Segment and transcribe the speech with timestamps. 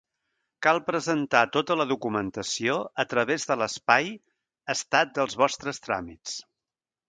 [0.67, 4.11] Cal presentar tota la documentació a través de l'espai
[4.79, 6.39] Estat dels vostres tràmits.